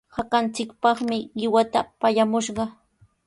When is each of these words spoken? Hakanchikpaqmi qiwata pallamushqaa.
Hakanchikpaqmi 0.15 1.17
qiwata 1.37 1.79
pallamushqaa. 1.99 2.69